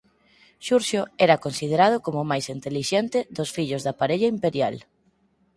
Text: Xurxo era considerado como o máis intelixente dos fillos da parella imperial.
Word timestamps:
Xurxo 0.65 1.01
era 1.25 1.41
considerado 1.45 1.97
como 2.05 2.19
o 2.21 2.29
máis 2.31 2.45
intelixente 2.55 3.17
dos 3.37 3.49
fillos 3.55 3.81
da 3.87 3.97
parella 3.99 4.31
imperial. 4.35 4.75